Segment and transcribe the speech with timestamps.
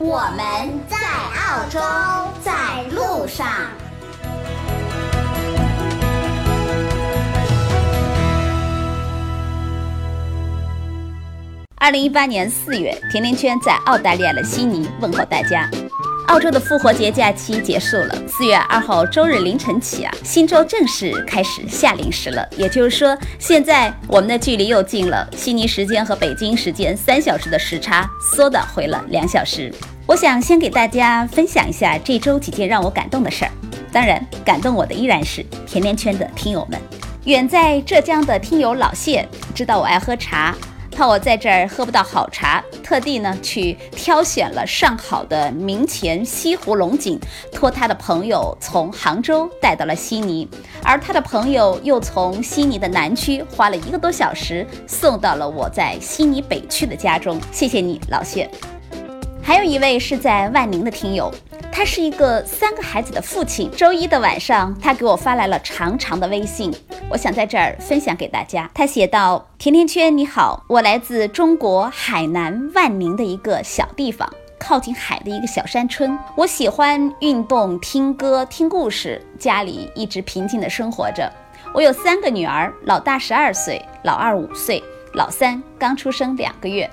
[0.00, 1.80] 我们在澳洲，
[2.40, 3.44] 在路上。
[11.78, 15.68] 二零一八年四月，甜甜圈在澳大利亚的悉尼问候大家。
[16.28, 22.46] 澳洲的复活节假期结束了，四月二号周日凌晨起啊，新州正式开始夏令时了。
[22.56, 29.72] 也就是说，现在我们的距离又近了，悉尼时间和北京时间三小时的时差缩短回了两小时。
[30.08, 33.50] 我想先给大家分享一下这周几件让我感动的事儿。
[33.92, 36.80] 当然，感动我的依然是甜甜圈的听友们。
[37.24, 40.56] 远在浙江的听友老谢知道我爱喝茶。
[40.90, 47.20] 怕我在这儿喝不到好茶，特地呢去挑选了上好的明前西湖龙井，
[47.52, 50.48] 托他的朋友从杭州带到了悉尼，
[50.82, 57.38] 而他的朋友又从悉尼的南区花了一个多小时送到了我在悉尼北区的家中。
[57.52, 58.50] 谢谢你，老谢。
[59.48, 61.32] 还有一位是在万宁的听友。
[61.72, 63.70] 他是一个三个孩子的父亲。
[63.70, 66.70] 周一的晚上，他给我发来了长长的微信，
[67.08, 68.70] 我想在这儿分享给大家。
[68.74, 76.18] 他写道：“甜甜圈，你好，我来自中国海南万宁的一个小地方，靠近海的一个小山村。
[76.36, 81.32] 我喜欢运动、听歌、听故事，家里一直平静的生活着。
[81.72, 86.86] 我有三个女儿，老大十二岁，老二五岁，老三刚出生两个月。”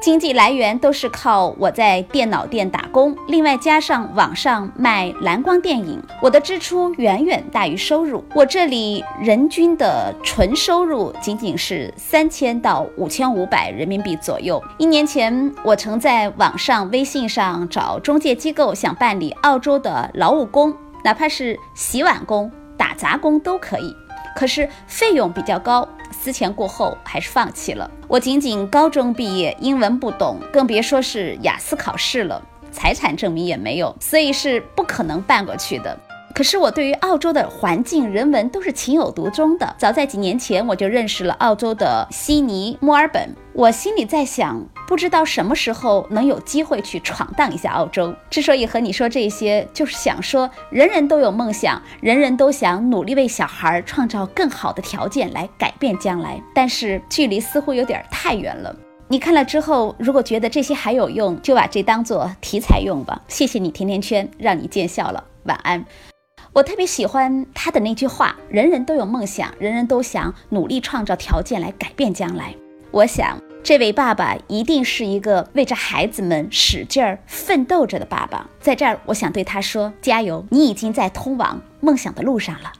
[0.00, 8.24] 经济来源都是靠我在电脑店打工，另外加上网上卖蓝光电影，我的支出远远大于收入。
[8.34, 14.62] 我这里人均的纯收入仅仅是三千到五千五百人民币左右。
[14.78, 20.74] 一年前，我曾在网上微信上找中介机构，想办理澳洲的劳务工，
[21.04, 23.94] 哪怕是洗碗工、打杂工都可以，
[24.34, 25.86] 可是费用比较高。
[26.10, 27.90] 思前过后，还是放弃了。
[28.08, 35.98] 我仅仅高中毕业，英文不懂，更别说是雅思考试了，财产证明也没有，所以是不可能办过去的。
[36.34, 39.74] 可是我对于澳洲的环境、人文都是情有独钟的。
[39.76, 43.28] 早在几年前，我就认识了澳洲的悉尼、墨尔本。
[43.52, 48.14] 我心里在想，不知道什么时候能有机会去闯荡一下澳洲。
[48.30, 56.40] 之所以和你说这些，就是想说，人人都有梦想，人人都想努力为小孩创造更好的条件来改变将来。
[56.54, 58.74] 但是距离似乎有点太远了。
[59.08, 63.20] 你看了之后，如果觉得这些还有用，就把这当做题材用吧。
[63.26, 65.24] 谢谢你，甜甜圈，让你见笑了。
[65.44, 65.84] 晚安。
[66.52, 72.52] 我特别喜欢他的那句话：“人人都有梦想，人人都想努力创造条件来改变将来。”
[72.90, 78.50] 我想，这位爸爸一定是一个为着孩子们使劲儿奋斗着的爸爸。
[78.60, 82.72] 在这儿，我想对他说：“加油，你已经在通往梦想的路上了。”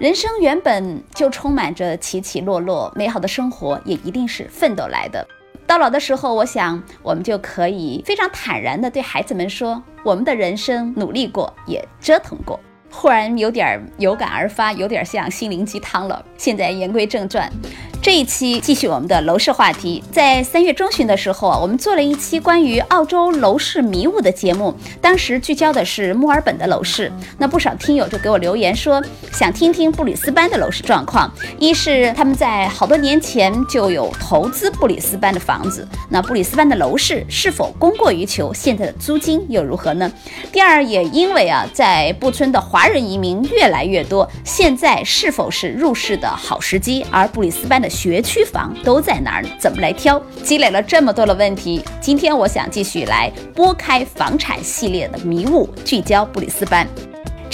[0.00, 5.24] 人生原本就充满着起起落落，美好的生活也一定是奋斗来的。
[5.66, 16.24] 到老的时候，我想我们就可以非常坦然地对孩子们说：“我们的人生努力过，也折腾过。”忽然有点有感而发，有点像心灵鸡汤了。
[16.38, 17.50] 现在言归正传。
[18.06, 20.00] 这一期继续我们的楼市话题。
[20.12, 27.10] 在三月中旬的时候啊，我们做了一期关于澳洲楼市迷雾的节目，当时聚焦的是墨尔本的楼市。
[27.36, 29.02] 那不少听友就给我留言说，
[29.32, 31.28] 想听听布里斯班的楼市状况。
[31.58, 38.54] 一是他们在好多年前就有投资布里斯班的房子，那布里斯班的楼市是否供过于求？
[38.54, 40.08] 现在的租金又如何呢？
[40.52, 47.04] 第二，也因为啊，在布村的华人移民越来越多，现在是否是入市的好时机？
[47.10, 49.44] 而布里斯班的学区房都在哪儿？
[49.58, 50.22] 怎么来挑？
[50.42, 56.86] 积累了这么多的问题，今天我想继续来拨开房产系列的迷雾，聚焦布里斯班。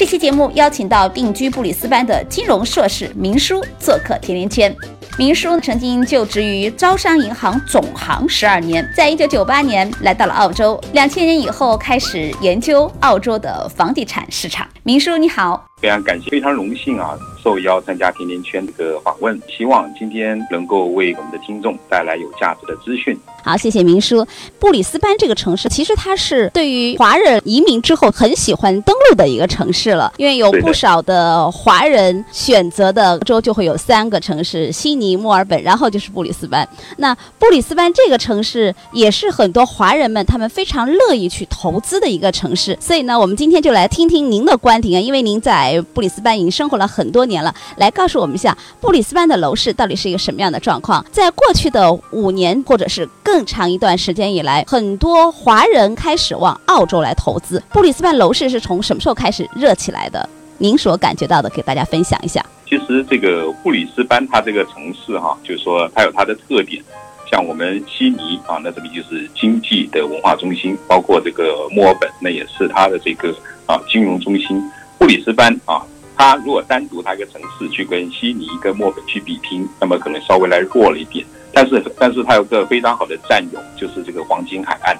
[0.02, 4.76] 这期节目邀请到定居布里斯班的金融硕士明叔做客甜甜圈。
[5.16, 14.66] 明叔曾经就职于招商银行总行十二年，在一九九八年来到了澳洲，两千年以后开始研究澳洲的房地产市场。
[14.82, 15.64] 明叔你好。
[15.80, 23.16] 非常感谢，非常荣幸啊，受邀参加甜甜圈这个访问，希望今天能够为我们的听众带来有价值的资讯。
[23.42, 24.24] 好，谢谢明叔。
[24.60, 36.68] 布里斯班这个城市，其实它是对于华人移民之后很喜欢登陆的一个城市了，因为有不少的华人选择的州就会有三个城市：悉悉尼、墨尔本，然后就是布里斯班。
[36.98, 42.76] 那布里斯班这个城市也是很多华人们他们非常乐意去投资的一个城市。
[42.80, 51.04] 所以呢，我们今天就来听听您的观点啊，因为您在布里斯班已经生活了很多年了，来告诉我们一下布里斯班的楼市到底是一个什么样的状况。
[51.10, 57.62] 在过去的五年或者是更更长一段时间以来，很多华人开始往澳洲来投资。
[57.72, 60.28] 布里斯班楼市是从什么时候开始热起来的？
[60.58, 62.44] 您所感觉到的，给大家分享一下。
[62.68, 66.84] 其实这个布里斯班它这个城市哈，就是说它有它的特点，
[67.30, 73.34] 像我们悉尼啊，那这里就是经济的文化中心，包括这个墨尔本，那也是它的这个
[73.64, 74.62] 啊金融中心。
[74.98, 75.80] 布里斯班啊，
[76.22, 81.26] 它如果单独它一个城市去跟悉尼、跟墨尔去比拼，那么可能稍微来弱了一点。
[81.52, 84.96] 但是，但是它有个非常好的战友，就是这个黄金海岸。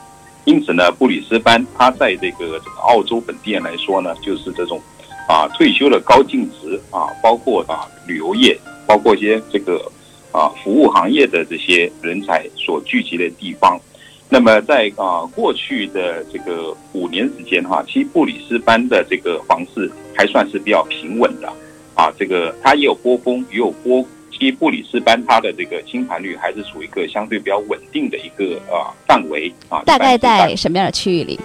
[0.46, 4.82] 因此呢，布里斯班它在这个这个澳洲本地人来说呢，就是这种。
[5.28, 9.80] 啊，退休的高净值啊，包括啊旅游业，包括一些这个
[10.32, 13.80] 啊服务行业的这些人才所聚集的地方。
[14.32, 21.52] 那么在啊过去的这个五年时间哈，其实布里斯班的这个房市还算是比较平稳的
[21.94, 22.10] 啊。
[22.18, 24.02] 这个它也有波峰，也有波。
[24.30, 29.82] 其实布里斯班它的这个清盘率还是属于一个相对比较稳定的一个啊范围啊。
[29.84, 31.38] 大概在什么样的区域里？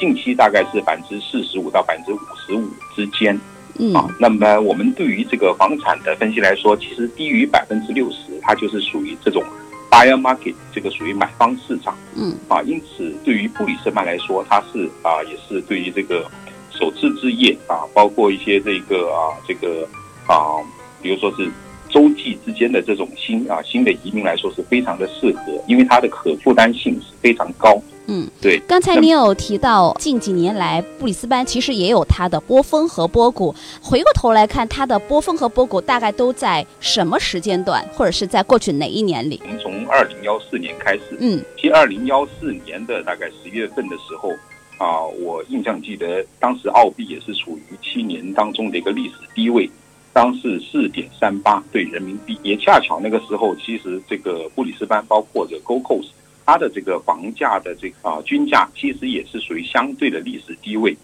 [0.00, 2.66] 近期大概是百分之四十五到百分之五十五
[2.96, 3.38] 之间，
[3.78, 9.44] 嗯啊，那么我们对于这个房产的分析来说，其实低于百分之六十，它就是属于这种
[9.90, 16.30] buyer market，这个属于买方市场，嗯啊，因此对于布里斯曼来说，它是啊，也是对于这个
[16.70, 19.88] 首次置业啊，包括一些这个啊，这个
[20.26, 20.58] 啊，
[21.00, 21.48] 比如说是
[21.88, 27.80] 洲际之间的这种新啊新的移民来说是非常的适合，因为它的可负担性是非常高。
[28.06, 28.60] 嗯，对。
[28.68, 33.54] 刚才你有提到，近几年来布里斯班其实也有它的波峰和波谷。
[33.80, 39.40] 回过头来看，它的波峰和波谷大概都在什么时间段，或者是在过去哪一年里？
[39.44, 44.30] 我们从二零幺四年开始，嗯，其实二零幺四年的大概十月份的时候，
[44.78, 49.70] 啊，我印象记得当时澳币也是处于七年当中的一个历史低位，
[50.12, 56.08] 当时四点三八对人民币，也恰巧那个时候，其实这个布里斯班包括着 Gold Coast。
[56.46, 60.96] 它的这个房价的这个啊均价其实也是属于相对的历史低位，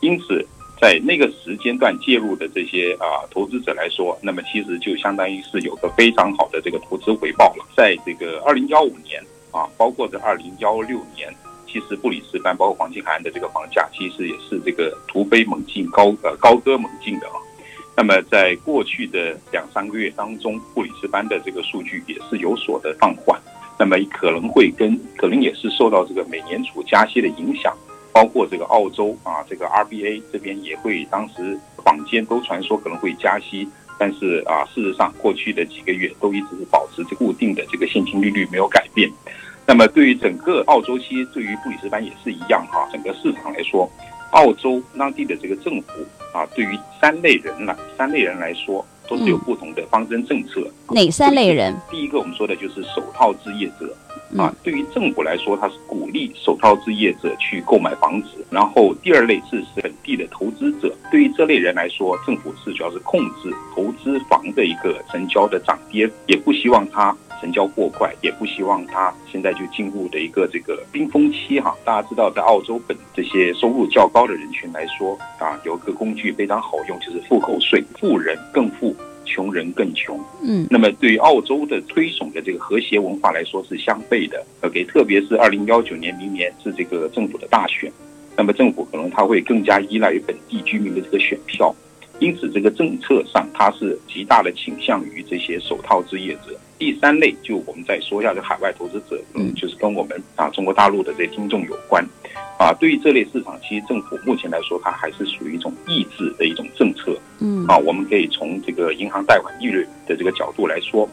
[0.00, 0.44] 因此
[0.80, 7.66] 在那个时间段介入的这些啊投资者来说，那么其实就相当于是有个非常好的这个投资回报了。
[7.76, 11.34] 在这个二零幺五年啊，包括在二零幺六年，
[11.66, 17.34] 其实布里斯班包括黄金海岸的这个房价其实也是这个突飞猛进、高呃高歌猛进的啊。
[17.96, 23.40] 那么在过去的两三个月当中，布里斯班的这个数据也是有所的放缓。
[23.78, 27.72] 那么可能会跟可能也是受到这个美联储加息的影响，
[28.12, 39.08] 包括这个澳洲啊，这个 RBA 这边也会当时坊间都传说可能会加息，但是啊，事实上过去的几个月都一直是保持着固定的这个现金利率没有改变。
[39.64, 43.88] 那么对于整个澳洲期，对于布里斯班也是一样哈，整个市场来说，
[44.32, 46.04] 澳洲当地的这个政府
[46.34, 48.84] 啊，对于三类人来三类人来说。
[49.08, 50.66] 都是有不同的方针政策。
[50.90, 51.74] 哪三类人？
[51.90, 53.96] 第一个我们说的就是首套置业者
[54.36, 58.28] 啊，对于政府来说，它是鼓励首套置业者去购买房子。
[58.50, 67.16] 然后第二类是本地的投资者，对于这类人来说，政府是主要是控制投资房的一个成交的涨跌，也不希望它。
[67.40, 71.74] 成交过快，也不希望它现在就进入的一个这个冰封期哈。
[71.84, 80.18] 大家知道，在澳洲本这些收入较高的人群来说啊，有个工具非常好用，就是复扣税，富人更富，穷人更穷。
[80.42, 84.44] 嗯，那么对于澳洲的推崇的这个和谐文化来说是相悖的。
[84.62, 87.92] OK，特别是二零幺九年明年是这个政府的大选，
[88.36, 91.74] 那么政府可能他会更加依赖于本地居民的这个选票，
[92.18, 96.58] 因此这个政策上它是极大的倾向于这些首套置业者。
[96.78, 102.04] 第三类就我们再说一下，这海外投资者，嗯，就是跟我们啊中国大陆的这些听众有关，
[102.58, 111.08] 啊，对于这类市场，其实政府目前来说，它还是属于一种抑制的一种政策，嗯，啊，我们可以从这个银行贷款利率的这个角度来说，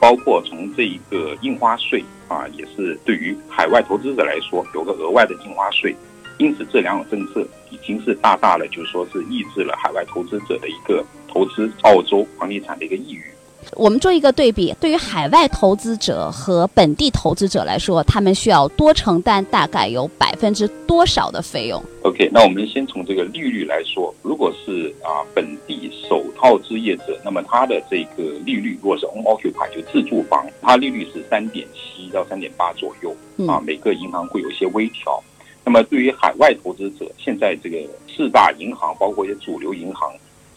[0.00, 5.94] 包括从这一个印花税啊，也是对于海外投资者来说有个额外的印花税，
[6.38, 13.33] 因此这两种政策已经是大大的就是说是抑制了海外投资者的一个投资澳洲房地产的一个意愿。
[13.72, 33.14] 我们做一个对比，对于海外投资者和本地投资者来说，他们需要多承担大概有百分之多少的费用？OK，那我们先从这个利率来说，如果是啊本地首套置业者，那么它的这个利率，如果是 on occupy 就自住房，它利率是三点七到三点八左右
[33.48, 35.22] 啊，每个银行会有一些微调。
[35.64, 37.78] 那么对于海外投资者，现在这个
[38.14, 40.12] 四大银行包括一些主流银行。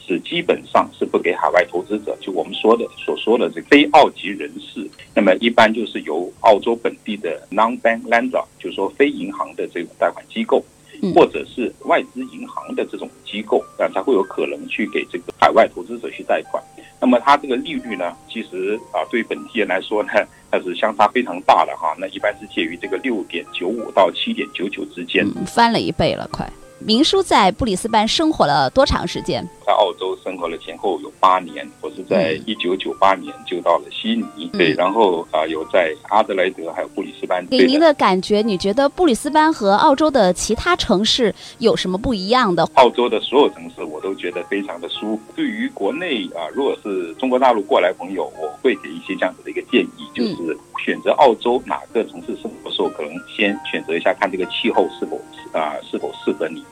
[0.07, 10.63] 是基本上是不给海外投资者，就我们说的所说的这非澳籍人士，那么一般就是由澳洲本地的 non-bank lender，就是说非银行的这种贷款机构，
[11.13, 16.63] 或者是外资银行的这种机构啊，才会有可能去给这个海外投资者去贷款。
[16.99, 20.09] 那么它这个利率呢，其实啊，对本地人来说呢，
[20.49, 21.93] 它是相差非常大的哈。
[21.99, 26.49] 那一般是介于这个六点九五到七点九九之间，翻了一倍了，快。
[26.79, 29.43] 明叔在布里斯班生活了多长时间？
[29.65, 37.45] 在澳洲生活了前后有八年，我是在一九九八年就到了悉尼，对，然后啊有在阿德莱德还有布里斯班。
[37.47, 42.63] 给您的感觉，你觉得布里斯班和澳洲的其他城市有什么不一样的？
[42.75, 45.21] 澳洲的所有城市我都觉得非常的舒服。
[45.35, 55.19] 对于国内啊，如果是中国大陆过来朋友，我会给一些这样子的一个建议，就是选择澳洲哪个城市生活的时候，可能先选择一下看这个气候是否
[55.53, 56.63] 啊是否适合你。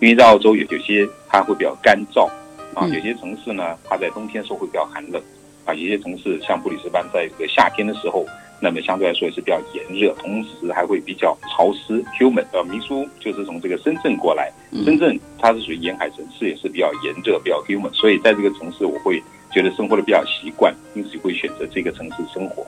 [0.00, 2.28] 因为在澳洲有有些它会比较干燥，
[2.74, 5.22] 啊，有些城市呢，它在冬天时候会比较寒冷，
[5.64, 8.26] 啊，有些城市像布里斯班，在这个夏天的时候，
[8.60, 12.04] 那么相对来说也是比较炎热，同时还会比较潮湿。
[12.18, 12.44] Human。
[12.52, 14.52] 呃，明叔就是从这个深圳过来，
[14.84, 22.66] 深圳它是属于沿海城市，也是比较炎热，比较 human，所以在这个城市我会觉得生活的比较习惯，因此会选择这个城市生活。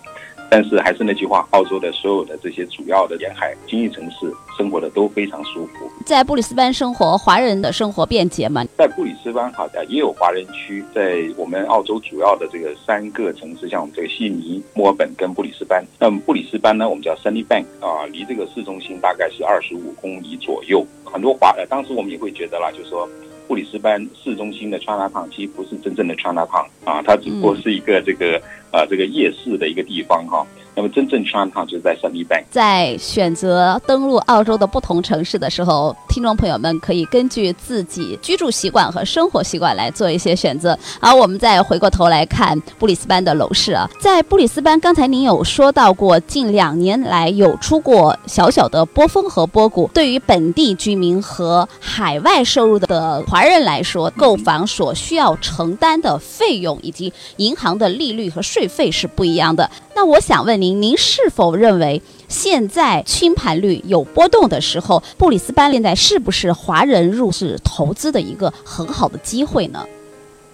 [0.50, 5.90] 但是还是那句话，澳洲的所有的这些主要的沿海经济城市生活的都非常舒服。
[6.06, 8.64] 在布里斯班生活，华人的生活便捷吗？
[8.76, 10.82] 在布里斯班，好的也有华人区。
[10.94, 15.84] 在我们澳洲主要的这个三个城市，像我们这个悉尼、墨尔本跟布里斯班。
[15.98, 20.84] 那么布里斯班呢，我们叫 Sunny Bank 啊，离这个市中心大概是二十五公里左右。
[21.04, 23.06] 很多华呃，当时我们也会觉得啦，就是说
[23.46, 28.40] 布里斯班市中心的 China Town 其实不是真正的 China Town 啊，它只不过是一个这个。
[28.70, 30.46] 啊，这个夜市的一个地方哈，
[30.78, 32.44] 那么真正 Chinatown 就在 Sunny Bank。
[32.50, 40.78] 在选择登陆澳洲的不同城市的时候，听众朋友们可以根据自己居住习惯和生活习惯来做一些选择。
[41.00, 49.90] 而我们再回过头来看布里斯班的楼市啊，在布里斯班，刚才您有说到过，近两年来有出过小小的波峰和波谷。
[49.92, 58.42] 对于本地居民和海外收入的华人来说，购房所需要承担的费用以及银行的利率和。
[58.48, 59.70] 税费是不一样的。
[59.94, 69.86] 那我想问您，您是否认为现在清盘率有波动的时候，布里斯班现在是不是华人入市投资的一个很好的机会呢？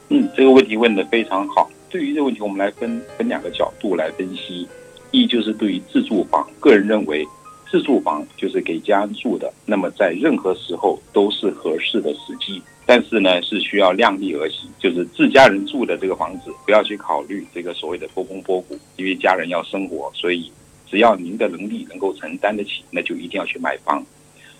[0.09, 1.71] 嗯，这个问题问的非常好。
[1.91, 4.67] 对于这个问题，我们来分分两个角度来分析。
[5.11, 7.25] 一就是对于自住房，个人认为
[7.71, 12.61] 自住房就是给家人住的，那么在任何时候都是合适的时机。
[12.87, 20.53] 但是呢，是需要量力而行，就是自家人住的这个房子，不要去考虑这个所谓的波峰波谷，因为家人要生活，所以
[20.87, 24.05] 只要您的能力能够承担得起，那就一定要去买房。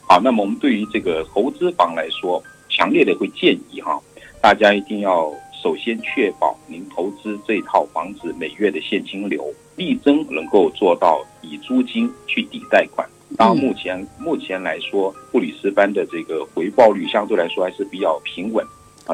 [0.09, 4.01] 好，那么我们对于这个投资房来说，强烈的会建议哈，
[4.41, 5.31] 大家一定要
[5.63, 13.07] 首先确保您投资这套房子每月的现金流，力争能够做到以租金去抵贷款。
[13.37, 18.65] 到目前目前来说，布里斯班的这个回报率相对来说还是比较平稳，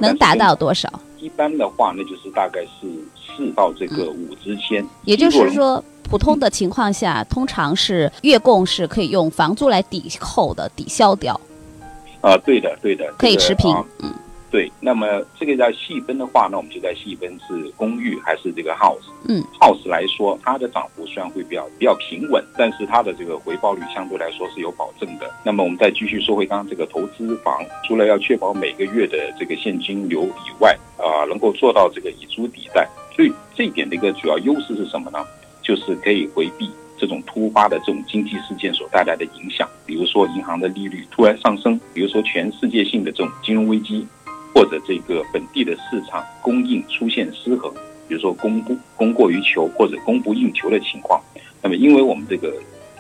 [0.01, 0.89] 能达到多少？
[1.19, 2.87] 一般的话，那就是大概是
[3.17, 4.85] 四到这个五之间。
[5.05, 11.39] 也就是说，普通的情况下，通常是月供是可以用房租来抵扣的，抵消掉。
[12.21, 14.13] 啊，对的，对的，可以持平，嗯。
[14.51, 19.07] 对，那么这个在细分的话，那我们就在细分是公寓还是这个 house。
[19.29, 25.31] 嗯，house 来说，它的涨幅虽然会比较比较平稳，但是它的这个回报率相对来说是有保证的。
[25.45, 35.25] 那么我们再继续说回刚刚这个投资房，除了要确保每个月的这个现金流以外，啊，能够做到这个以租抵贷，所以这一点的一个主要优势是什么呢？
[35.63, 44.05] 就是可以回避这种突发的这种经济事件所带来的影响，比如说银行的利率突然上升，比如说全世界性的这种金融危机。
[44.55, 47.73] 或者这个本地的市场供应出现失衡，
[48.09, 51.21] 比如说供不供过于求或者供不应求的情况，
[51.63, 52.53] 那么因为我们这个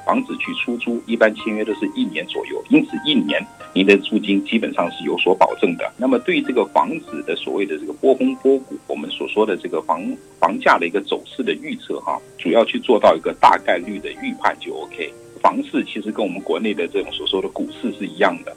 [0.06, 5.92] 房子去出租，一般签约都是一年左右，因此一年您的租金基本上是有所保证的。
[5.96, 10.02] 那么对于这个房子的所谓的这个波峰波谷，我们所说的这个房
[10.38, 15.12] 房价的一个走势的预测哈，主要去做到一个大概率的预判就 OK。
[15.42, 18.54] 房市其实跟我们国内的这种所说的股市是一样的，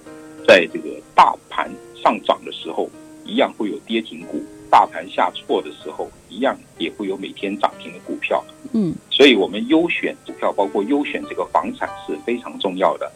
[0.48, 1.72] 在这个大盘。
[2.03, 2.89] 上涨的时候，
[3.24, 4.38] 一样会有跌停股；
[4.69, 8.43] 大盘下挫的时候，一样也会有每天涨停的股票。
[8.74, 13.10] 嗯，所以我们优选股票，包括优选这个房产是非常重要的。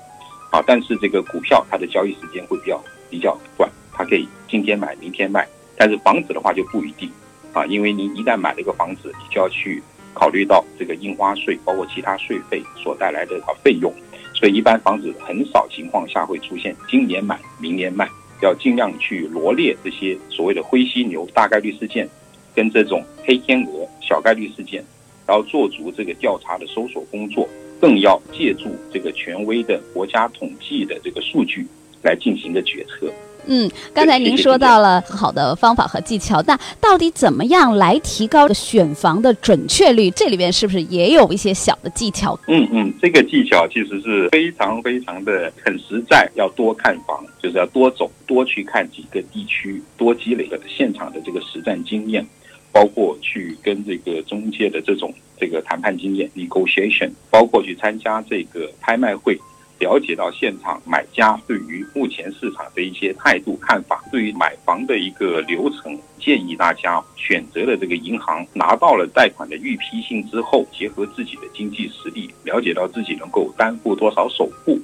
[0.49, 5.45] 啊，但是这个股票它的交易时间会比较比较短，它可以今天买明天卖。
[5.75, 7.11] 但是房子的话就不一定
[7.53, 13.93] 啊，因为您一旦买了一个房子，你就要去考虑到这个印花税，包括其他税费所带来的啊费用。
[14.33, 18.07] 所以一般房子很少情况下会出现今年买明年卖，
[18.41, 22.07] 要尽量去罗列这些所谓的灰犀牛大概率事件，
[22.53, 24.83] 跟这种黑天鹅小概率事件，
[25.25, 27.47] 然后做足这个调查的搜索工作，
[27.81, 31.65] 更要借助这个权威的国家统计的这个数据
[32.03, 33.11] 来进行个决策。
[33.47, 40.11] 嗯，刚才您说到了好的方法和技巧，那到底怎么样来提高选房的准确率？
[40.11, 42.37] 这里边是不是也有一些小的技巧？
[42.47, 52.25] 嗯嗯，这个技巧其实是非常非常的很实在，要多看房，就是要多走，多去看几个地区，多积累的现场的这个实战经验，
[52.71, 59.39] 包括去跟这个中介的这种这个谈判经验 （negotiation），包括去参加这个拍卖会。
[59.79, 74.79] 了解到现场买家对于目前市场的一些态度看法，对于买房的一个流程，建议大家选择了这个银行，拿到了贷款的预批信之后，结合自己的经济实力，了解到自己能够担负多少首付，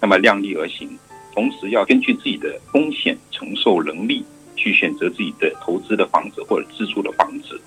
[0.00, 0.96] 那么量力而行，
[1.34, 4.24] 同时要根据自己的风险承受能力
[4.54, 7.60] 去选择自己的投资的房子或者自住的房子。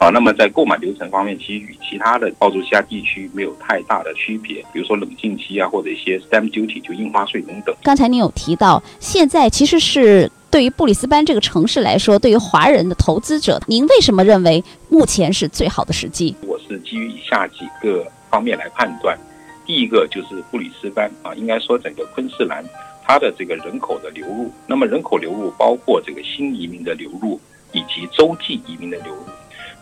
[0.00, 4.64] 啊，那么在购买流程方面，其实与其他的澳洲其他地区没有太大的区别。
[4.72, 7.76] 比如说冷静期啊，或者一些 stamp duty 就印花税等等。
[7.82, 16.34] 刚才您有提到，现在其实是对于布里斯班这个城市来说，对于华人的投资者，您为什么认为目前是最好的时机？
[16.46, 19.18] 我是基于以下几个方面来判断。
[19.66, 22.64] 第一个就是布里斯班啊，应该说整个昆士兰
[23.04, 27.38] 它的这个人口的流入，那么人口流入包括这个新移民的流入
[27.72, 29.24] 以及洲际移民的流入。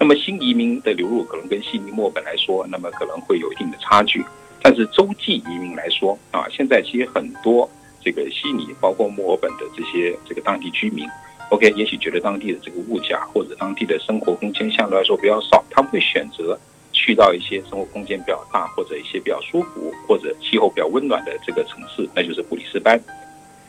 [0.00, 4.25] 那么新移民的流入可能跟悉尼、墨尔本来说，那么可能会有一定的差距。
[4.62, 7.69] 但是洲际移民来说啊，现在其实很多
[8.00, 11.07] 这个悉尼，包括墨尔本的这些这个当地居民
[11.50, 16.59] ，OK，也许觉得当地的这个物价或者当地的生活空间相对来说比较少，他们会选择
[16.93, 23.00] 去到一些生活空间比较大或者一些比较舒服或者气候比较温暖的这个城市，那就是布里斯班。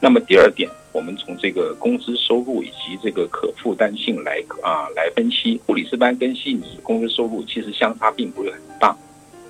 [0.02, 8.96] 那么第二点，我们从这个工资收入以及这个可负担性来啊来分析，布里斯班跟悉尼工资收入其实相差并不是很大，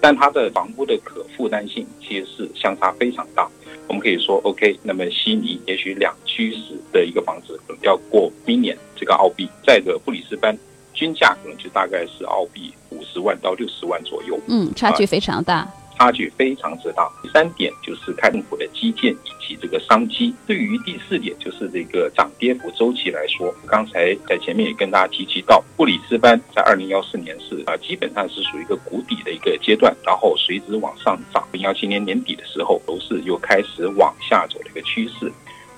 [0.01, 3.47] 但它的房屋的可负担性其实是相差非常大。
[3.87, 10.57] 我们可以说，OK，那么悉尼也许两居室的一个房子可能要过 million 这个澳币，在的布里斯班
[10.93, 14.39] 均价可能就大概是澳币五十万到六十万左右。
[14.47, 15.67] 嗯，差距非常大。
[15.99, 17.11] 差距非常之大。
[17.21, 20.33] 第三点就是看政府的基建以及这个商机。
[20.47, 31.45] 对于第四点就是这个涨跌幅周期来说，刚才在前面也跟大家提及到，布里斯班在二零幺四年是啊基本上是属于一个谷底的一个阶段，然后随之往上涨。
[31.51, 35.29] 零幺七年年底的时候，楼市又开始往下走的一个趋势。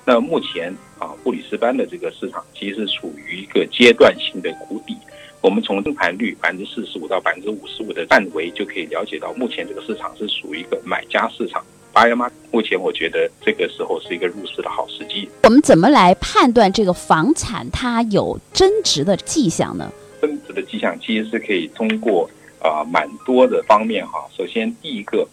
[0.05, 4.95] 那目前啊，布里斯班的这个市场其实是处于一个阶段性的谷底。
[5.41, 11.65] 我们从正盘率百分之四十五到百分之五十五的范围，就可以了解到目前这个市场是属于一个买家市场。
[11.91, 12.29] 八爷吗？
[12.51, 15.27] 目前我觉得这个时候是一个入市的好时机。
[15.43, 19.91] 我们怎么来判断这个房产它有增值的迹象呢？
[20.21, 22.29] 增值的迹象其实是可以通过
[22.61, 24.23] 啊蛮多的方面哈。
[24.37, 25.27] 首先第一个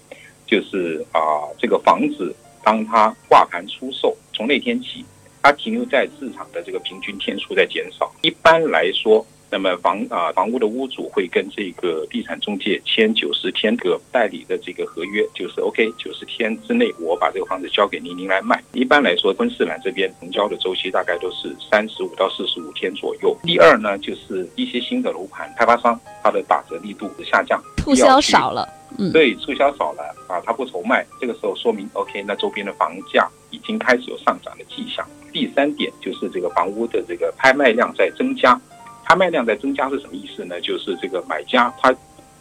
[0.47, 1.21] 就是啊
[1.59, 5.05] 这个房子当它挂牌出售，从那天起，
[5.43, 8.11] 它停留在市场的这个平均天数在减少。
[8.23, 9.25] 一般来说。
[9.51, 18.63] 那么房啊，房屋的屋主会跟这个地产中介签九十天的代理的这个合约，就是 OK，九十天之内我把这个房子交给您，您来卖。
[18.73, 23.35] 一般来说，昆士兰这边成交的周期大概都是三十五到四十五天左右。
[23.43, 35.07] 第二呢，就是一些新的楼盘开发商，它的打折力度下降，促销少了，嗯，对，促销少了啊，他不愁卖，这个时候说明 OK，那周边的房价已经开始有上涨的迹象。
[35.33, 38.61] 第三点就是这个房屋的这个拍卖量在增加。
[39.09, 40.61] 拍卖量在增加是什么意思呢？
[40.61, 41.91] 就是这个买家他，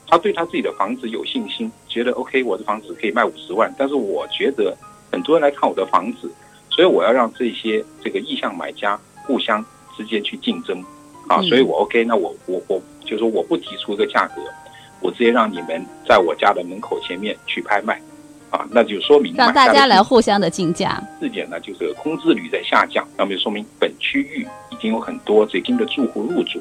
[0.05, 3.73] 他对他自己的房子有信心，觉得 OK，我的房子可以卖五十万。
[3.77, 4.75] 但是我觉得
[5.09, 6.29] 很多人来看我的房子，
[6.69, 9.63] 所以我要让这些这个意向买家互相
[9.95, 10.83] 之间去竞争
[11.29, 11.41] 啊。
[11.43, 14.41] 所以我 OK，那我我我就说我不提出一个价格，
[14.99, 18.01] 我直接让你们在我家的门口前面去拍卖
[18.49, 21.01] 啊，那就说明让大家来互相的竞价。
[21.19, 24.47] 四点呢，就是空置率在下降，那么就说明本区域。
[24.69, 26.59] 已经有很多最新的住户入住，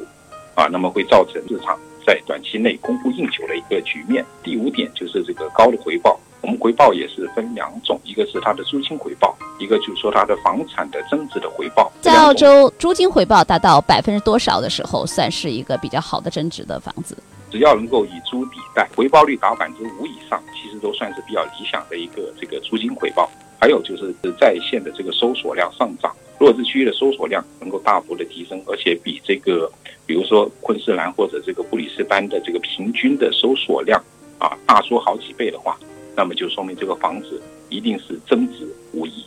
[0.55, 4.25] 啊，那么会造成市场在短期内供不应求的一个局面。
[4.43, 11.93] 第五点就是这个高的回报，我们回报也是分两种，一个是它的租金回报，一个就是说它的房产的增值的回报。
[12.01, 17.15] 在澳洲，租金回报达到百分之多少的时候，算是一个比较好的增值的房子？
[17.51, 23.31] 只要能够以租抵贷，回报率达百分之五以上，其实都算是比较理想的一个这个租金回报。
[23.59, 26.15] 还有就是在线的这个搜索量上涨。
[26.39, 29.73] 弱势区域的搜索量能够大幅的提升，而且比这个，
[30.05, 33.99] 比如说昆士兰或者这个布里斯班的这个平均的搜索量
[34.39, 35.79] 啊，大出好几倍的话，
[36.15, 38.69] 那么就说明这个房子一定是增值。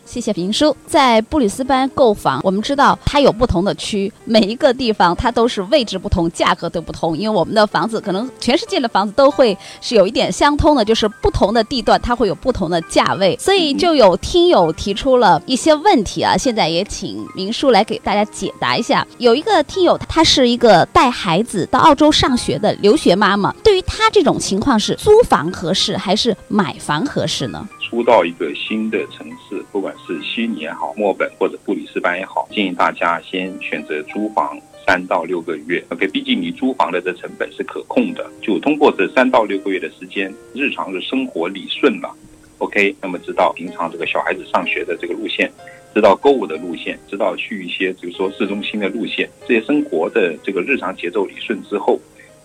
[0.10, 0.76] 谢谢明叔。
[0.88, 7.15] 在布里斯班购房，我们知道它有不同的区，每一个地方它都是位置不同，价格都不同。
[7.15, 16.36] 因为我们的房子可能全世界的房子都会是有一点相通的，就是不同的地段它会有不同的价位，所以就有听友提出了一些问题啊。
[16.36, 19.06] 现在也请明叔来给大家解答一下。
[19.19, 27.69] 有一个听友，他是一个带孩子到澳洲上学的留学妈妈，对于他这种情况是租房合适还是买房合适呢？
[27.91, 35.83] 租到一个新的城市，不管是悉尼也好，墨本或者布里斯班也好，建议大家先选择租房三到六个月。
[35.89, 42.15] OK，毕竟你租房的这成本是可控的，就通过这三到六个月的时间，日常的生活理顺了。
[42.59, 45.51] OK，那么知道平常这个小孩子上学的这个路线，
[45.93, 51.99] 知道购物的路线，知道去一些比如说市中心的路线，这些生活的这个日常节奏理顺之后，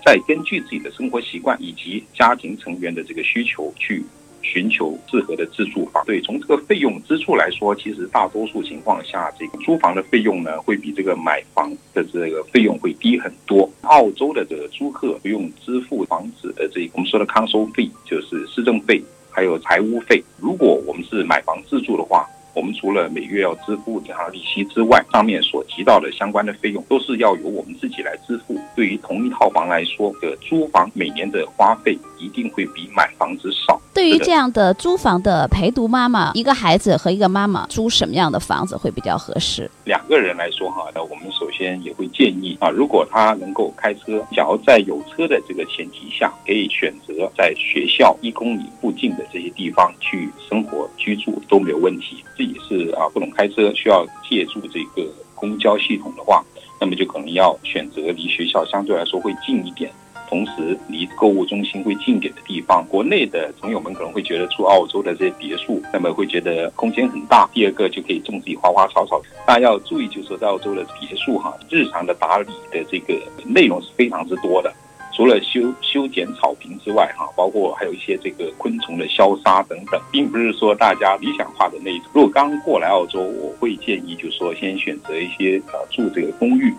[0.05, 4.05] 再根据自己的生活习惯以及家庭成员的这个需求去。
[4.45, 6.05] 寻求适合的自住房。
[6.05, 13.69] 对，从这个费用支出来说，其实大多数情况下，这个租房的费用呢，会比这个买房的这个费用会低很多。
[13.81, 20.23] 澳洲的这个租客不用支付房子的这个我们说的康收费，就是市政费，还有财务费。
[20.39, 22.29] 如果我们是买房自住的话。
[22.57, 28.57] 我们除了每月要支付银行利息之外，上面所提到的相关的费用都是要由我们自己来支付。
[28.77, 33.81] 对于同一套房来说，的租房每年的花费一定会比买房子少。
[33.95, 39.71] 对于这样的租房的陪读妈妈，一个孩子和一个妈妈租什么样的房子会比较合适？
[39.85, 52.25] 两个人来说哈，那我们首先也会建议啊，如果他能够开车，想要在有车的这个前提下，可以选择在学校一公里附近的这些地方去生活居住都没有问题。
[52.37, 56.45] 自己是啊，不懂开车需要借助这个公交系统的话，
[56.81, 59.89] 那么就可能要选择离学校相对来说会近一点，
[60.29, 62.85] 同时离购物中心会近点的地方。
[62.89, 67.49] 国内的朋友们可能会觉得住澳洲的这些别墅，那么会觉得空间很大。
[67.53, 69.21] 第二个就可以种自己花花草草。
[69.47, 74.73] 大家要注意，就是说在澳洲的别墅哈，日常的打理的这个内容是非常之多的。
[75.17, 82.09] 除了修修剪草坪之外，哈，包括还有一些这个昆虫的消杀等等，并不是说大家理想化的那种。
[82.13, 86.75] 如果刚过来澳洲，我会建议就是说先选择一些啊住这个公寓。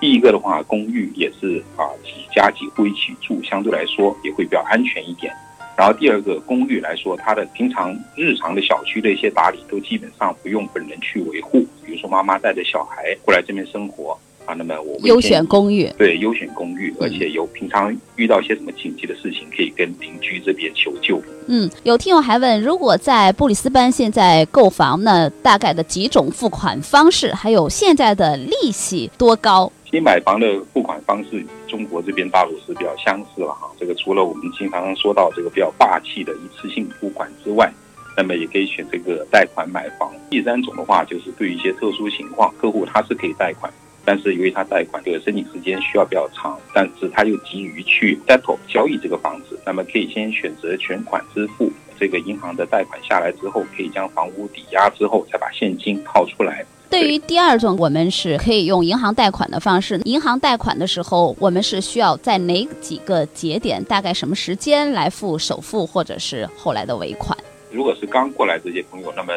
[0.00, 5.32] 第一个的话，公寓也是啊几家几户一起住，相对来说也会比较安全一点。
[5.76, 14.18] 然后第二个公寓来说，它的平常日常的小区的一些打理都基本上不用本人去维护，比如说妈妈带着小孩过来这边生活。
[14.46, 21.22] 啊，那么我优选公寓，对，优选公寓，而且有平常遇到一些什么紧急的事情，可以跟邻居这边求救。
[21.46, 29.70] 嗯，有听友还问，如果在布里斯班现在购房，呢大概的几种付款方式，还有现在的利息多高？
[29.90, 33.68] 新买房的付款方式与，中国这边大陆是比较相似了哈。
[33.76, 37.68] 这个除了我们经常说到这个比较霸气的一次性付款之外，
[38.16, 40.12] 那么也可以选这个贷款买房。
[40.30, 43.72] 第三种的话，就是对于一些特殊情况，客户他是可以贷款。
[44.04, 51.68] 但是由于他贷款这个申请时间需要比较长，但是他又急于去 settle 交易这个房子，那么可以先选择全款支付。
[51.98, 56.64] 这个银行的贷款下来之后，可以将房屋抵押之后，再把现金套出来。
[56.90, 60.00] 对于第二种，我们是可以用银行贷款的方式。
[60.04, 67.38] 银行贷款的时候，我们是需要在哪几个节点，大概什么时间来付首付或者是后来的尾款？
[67.70, 69.32] 如果是刚过来这些朋友，那么。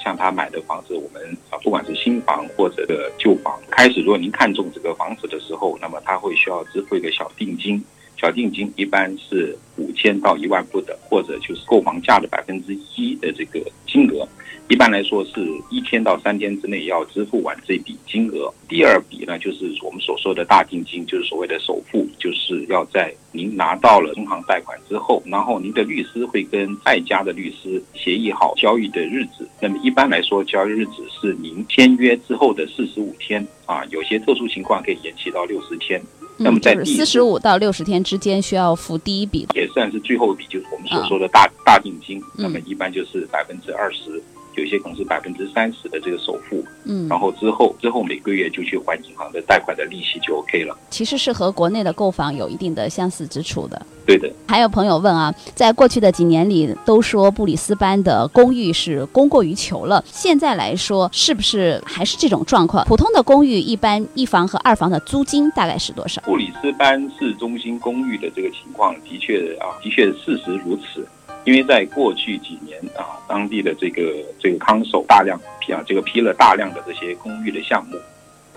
[0.00, 7.82] 像他买的房子，我们啊，不管是新房或者的旧房，开始如果您看中这个房子的时候，那么他会需要支付一个小定金，
[8.16, 14.26] 小定金一般是五千到一万不等，或者就是购房价的百分之一的这个金额。
[14.68, 15.32] 一般来说是
[15.70, 18.52] 一天到三天之内要支付完这笔金额。
[18.68, 29.48] 第二笔呢，就是我们所说的大定金，就是所谓的首付，就是要在您拿到了银行贷款之后，然后您的律师会跟爱家的律师协议好交易的日子。
[29.58, 35.98] 那么一般来说，交易日子是您签约之后的四十五天啊，有些特殊情况可以延期到六十天。
[36.36, 42.22] 那么在四十五到六十天之间需要付第一笔，也算是最后一笔，就是我们所说的大大定金。
[42.36, 44.22] 那么一般就是百分之二十。
[44.58, 50.76] 有些可能是百分之三十的这个首付，嗯，然后之后之后每个月就去还银行的贷款的利息就 OK 了。
[50.90, 53.80] 其实是和国内的购房有一定的相似之处的。
[54.04, 54.30] 对的。
[54.46, 62.84] 还有朋友问啊，在过去的几年里都说布里斯班的公寓是供过于求了，现在来说是不是还是这种状况？
[62.86, 66.20] 普通的公寓一般一房和二房的租金大概是多少？
[66.22, 71.06] 布里斯班市中心公寓的这个情况的确啊，的确事实如此。
[71.48, 77.96] 因为在过去几年啊，当地的这个这个康首大量批啊，这个批了大量的这些公寓的项目，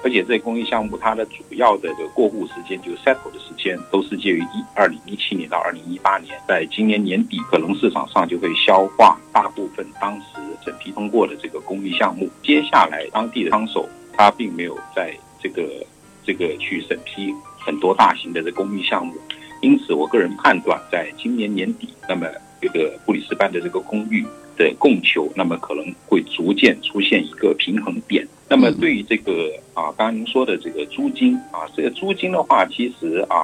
[0.04, 6.38] 而且这公寓项目它的主要的这个过户时间，就 settle 的时间，都是介于一二零一七年到二零一八年。
[6.46, 10.26] 在今年年底，可能市场上就会消化大部分当时
[10.66, 12.30] 审批通过的这个公寓项目。
[12.44, 15.64] 接下来，当地的康手他并没有在这个
[16.26, 19.14] 这个去审批很多大型的这公寓项目，
[19.62, 22.28] 因此，我个人判断，在今年年底，那么
[22.62, 28.28] 这个布里斯班的这个公寓的供求，那么可能会逐渐出现一个平衡点。
[28.47, 29.32] 那么对于这个
[29.74, 33.36] 啊，刚刚您说的这个租金啊，这个租金的话，其实啊，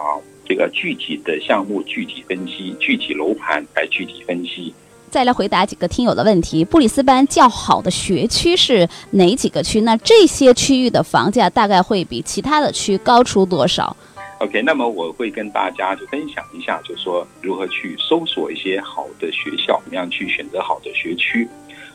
[0.46, 4.74] 这个具体的项目具体分析，具体楼盘来具体分析。
[5.10, 9.80] 再来回答几个听友的问题：布里斯班较好的学区是哪几个区？
[9.82, 13.96] 那这些区域的房价大概会比其他的区高出多少
[14.40, 21.48] ？OK，那么我会跟大家就分享一下，就是说如何去搜索一些好的学校，怎么样去选择好的学区。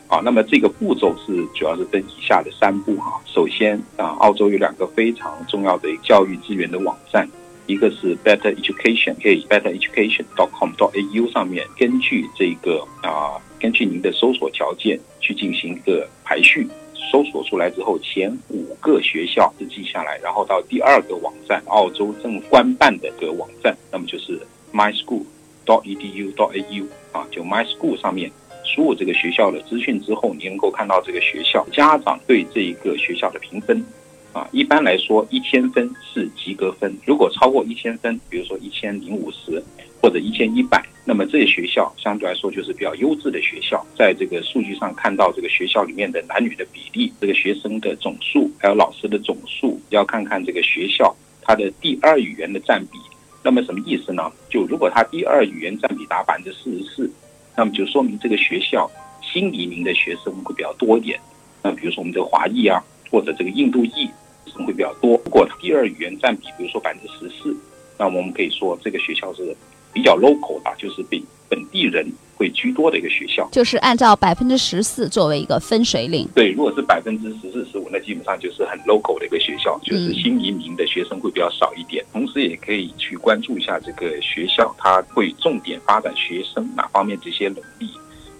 [0.07, 3.19] 好，那么这个步骤是主要是分以下的三步哈。
[3.25, 7.27] 首先啊，澳洲有两个非常重要的教育资源的网站，
[7.65, 16.67] 一个是 Better Education，可以 Better Education dot com dot A U 上面根据这个啊，根据您的搜索条件去进行一个排序，
[17.11, 24.39] 搜索出来之后前五个学校是记下来，然后到第二个网站，澳洲政府官办的这个网站，那么就是
[24.73, 25.23] myschool.
[25.65, 26.33] dot edu.
[26.35, 28.29] dot au 啊，就 MySchool 上面。
[28.65, 33.81] 输入这个学校的资讯之后，你能够看到这个学校家长对这一个学校的评分，
[34.33, 39.63] 啊，一般来说一千分是及格分，如果超过一千分，比如说一千零五十
[40.03, 43.83] 或者一千一百，那么这些学校相对来说就是比较优质的学校。
[43.97, 52.99] 在这个数据上看到这个学校里面的男女的比例，这个学生的总数，还有老师的总数，要看看这个学校它的第二语言的占比。
[53.41, 54.29] 那么什么意思呢？
[54.49, 57.09] 就如果它第二语言占比达百分之四十四。
[57.55, 58.89] 那么就说明这个学校
[59.21, 61.17] 新移民的学生会比较多一点。
[61.61, 64.09] 那比如说我们这个华裔啊，或者这个印度裔
[64.47, 65.21] 生会比较多。
[65.23, 67.55] 如果第二语言占比，比如说百分之十四，
[67.97, 69.55] 那我们可以说这个学校是
[69.93, 72.11] 比较 local 的，就是比本地人。
[72.35, 76.27] 会居多的一个学校，就是按照百分之十四作为一个分水岭。
[76.33, 82.03] 对，如果是百分之十四十五，那基本上就是很 local 的一个学校，就是新移民的学生会比较少一点。
[82.11, 87.87] 同时，也可以去关注一下这个学校，它会重点发展学生哪方面这些能力，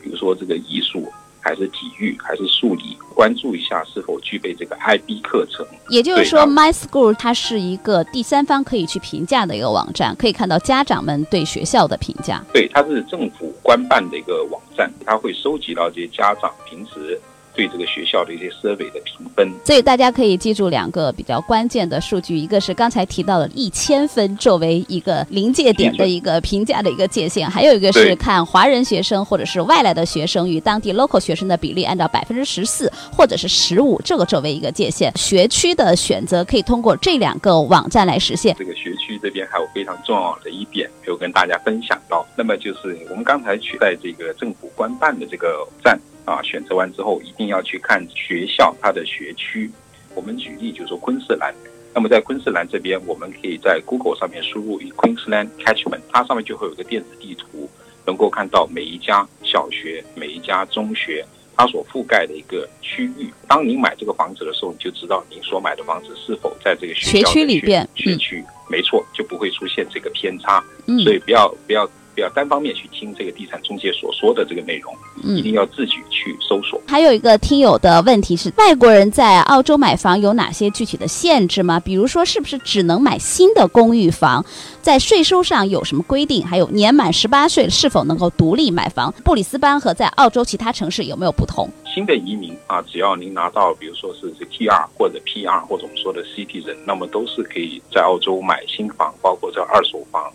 [0.01, 1.07] 比如说这个艺术。
[1.43, 5.65] 还是体育，还是数理，关注一下是否具备这个 IB 课程。
[5.89, 12.41] 也就是说，My School 它是一个第三方可以去评价的一个网站，可以看到家长们对学校的评价。
[12.53, 17.19] 对，它是政府官办的一个网站，它会收集到这些家长平时。
[17.55, 35.11] 对这个学校的一些 survey 的评分，所以大家可以记住两个比较关键的数据，一个是刚才提到的一千分作为一个临界点的一个评价的一个界限，还有一个是看华人学生或者是外来的学生与当地 local 学生的比例，按照百分之十四或者是十五这个作为一个界限。
[35.15, 38.55] 学区的选择可以通过这两个网站来实现。
[38.57, 45.99] 这个学区这边还有非常重要的一点，没有跟大家分享到，那么就是我们刚才取在这个政府官办的这个站。
[46.25, 49.69] 啊，选择完之后一定要去看学校它的学区。
[50.15, 51.53] 我们举例，就是说昆士兰。
[51.93, 57.69] 那么在昆士兰这边，我们可以在 Google 上面输入 Queensland Catchment，它上面就会有个电子地图，
[58.05, 63.31] 能够看到每一家小学、每一家中学它所覆盖的一个区域。
[63.47, 67.87] 当您买这个房子的时候，你就知道您所买的房子是否在这个学区里边。
[67.95, 70.63] 学区没错，就不会出现这个偏差。
[71.03, 71.89] 所以不要不要。
[72.13, 74.95] 不要单方面去听这个地产中介所说的这个内容，
[75.35, 76.81] 一定要自己去搜索。
[76.87, 81.79] 还有一个听友的问题是：外国人在澳洲买房有哪些具体的限制吗？
[81.79, 84.45] 比如说，是不是只能买新的公寓房？
[84.81, 86.45] 在税收上有什么规定？
[86.45, 89.13] 还有年满十八岁是否能够独立买房？
[89.23, 91.69] 布里斯班和在澳洲其他城市有没有不同？
[91.93, 100.31] 新的移民啊，只要您拿到，比如说是这 T 二或者 P 二或者我们说的 CT 人，那么都是可以在澳洲买新房，包括这二手房。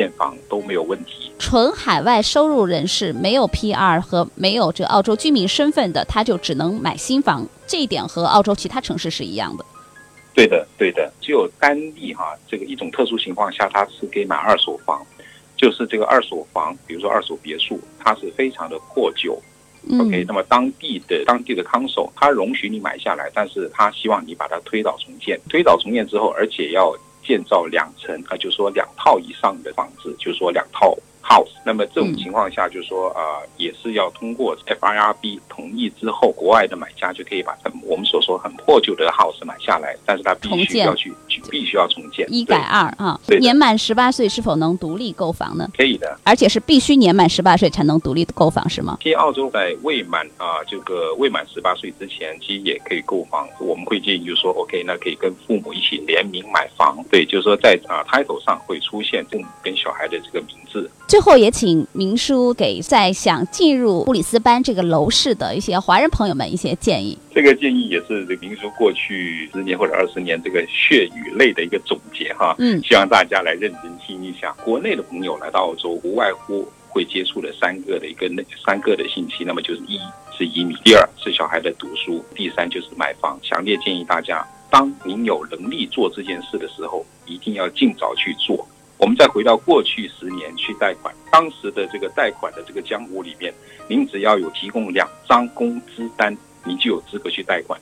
[0.00, 1.30] 现房都没有问题。
[1.38, 7.46] 纯海外收入人士没有 PR 和没有这澳洲居民身份的，他就只能买新房。
[7.66, 9.64] 这一点和澳洲其他城市是一样的。
[10.32, 11.12] 对的，对的。
[11.20, 15.04] 只有单例哈，这个一种特殊情况下，他是可以买二手房，
[15.54, 19.38] 就是这个二手房，比如说二手别墅，它是非常的破旧。
[19.98, 25.38] OK，那么当地的当地的康首，他容许你买下来，但是他希望你把它推倒重建。
[25.50, 26.96] 推倒重建之后，而且要。
[27.30, 30.92] 建造两层啊，就是说两套以上的房子，就是说两套
[31.30, 31.48] house。
[31.64, 41.14] 那么这种情况下，就是说啊，也是要通过 FIRB 同意之后，国外的买家就可以把我们所说很破旧的 house 买下来，但是它必须要去
[41.48, 42.26] 必须要重建。
[42.28, 45.68] 一改二啊，年满十八岁是否能独立购房呢？
[45.76, 48.98] 可以的，而且是必须年满十八岁才能独立购房，是吗？
[49.02, 53.46] 其实澳洲在未满啊这个未满十八岁之前，其实也可以购房。
[53.60, 56.96] 我们会建议就是说，OK，那可以跟父母一起联名买房。
[57.10, 60.90] 对，就是说在啊 title 上会出现父母跟小孩的这个名字。
[61.06, 67.16] 最后也请明叔给在想进入布里斯班这个楼市的一些华人朋友们一些建议。
[67.34, 72.54] 这个建议也是这明叔过去十年或者二十年这个血与泪的一个总结哈。
[72.58, 74.52] 嗯，希望大家来认真听一下。
[74.64, 79.98] 国内的朋友来到澳洲，无外乎会接触的三个的一个那三个的信息，那么就是一
[80.36, 83.38] 是移民，第二是小孩的读书，第三就是买房。
[83.42, 88.66] 强烈建议大家，当您有能力做这件事的时候，一定要尽早去做。
[89.00, 93.52] 我们再回到过去十年去贷款，当时的这个贷款的这个江湖里面，
[93.88, 96.36] 您只要有提供两张工资单，
[96.66, 97.80] 你就有资格去贷款。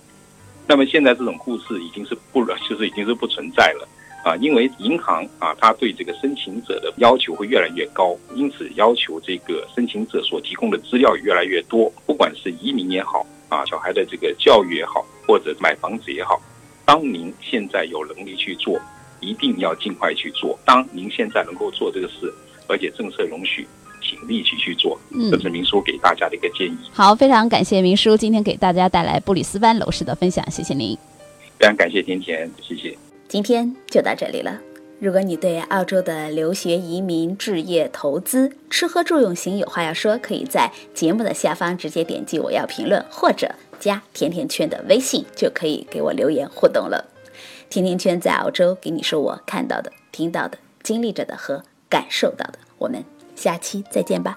[0.65, 3.89] 那么现在这种故事已经是不， 就是已经是不存在了
[4.25, 4.37] 啊！
[4.37, 11.93] 因为银行啊，它对这个申请者的要求会越来越高，因此要求这个申请者所提供的资料越来越多。
[12.07, 16.41] 不管是移民也好啊，小孩的这个教育也好，或者买房子也好，
[16.85, 18.81] 当您现在有能力去做。
[19.21, 20.59] 一定要尽快去做。
[20.65, 22.33] 当您现在能够做这个事，
[22.67, 23.67] 而且政策容许，
[24.03, 24.99] 请立即去做。
[25.11, 26.77] 嗯，这是明叔给大家的一个建议。
[26.93, 30.97] 好，非常感谢明叔今天给大家带来布里斯班楼市的分享，谢谢您。
[31.59, 32.97] 非常感谢甜甜，谢谢。
[33.27, 34.61] 今天就到这里了。
[35.01, 47.05] 如果你对澳洲的留学、移民、置业、投资、吃喝住用行有话要说，可以在节目的下方直接点击我要评论，或者加甜甜圈的微信，就可以给我留言互动了。
[47.71, 52.59] 甜甜圈在澳洲给你说我看到的、听到的、经历着的和感受到的。
[52.79, 53.05] 我们
[53.35, 54.37] 下期再见吧。